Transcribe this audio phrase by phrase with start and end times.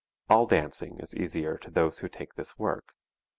[0.31, 2.95] All dancing is easier to those who take this work.